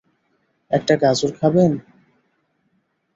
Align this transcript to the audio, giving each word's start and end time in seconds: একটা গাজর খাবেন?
একটা 0.71 0.93
গাজর 0.95 1.31
খাবেন? 1.39 1.71